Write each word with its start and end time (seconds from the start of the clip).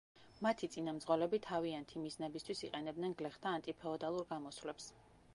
მათი 0.43 0.67
წინამძღოლები 0.75 1.39
თავიანთი 1.47 2.01
მიზნებისთვის 2.05 2.63
იყენებდნენ 2.67 3.13
გლეხთა 3.19 3.53
ანტიფეოდალურ 3.59 4.25
გამოსვლებს. 4.31 4.89